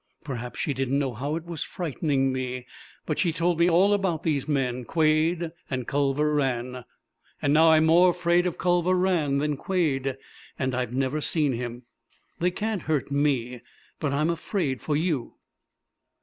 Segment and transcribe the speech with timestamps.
[0.23, 2.65] Perhaps she didn't know how it was frightening me,
[3.05, 6.85] but she told me all about these men Quade and Culver Rann.
[7.39, 10.17] And now I'm more afraid of Culver Rann than Quade,
[10.57, 11.83] and I've never seen him.
[12.39, 13.61] They can't hurt me.
[13.99, 15.35] But I'm afraid for you!"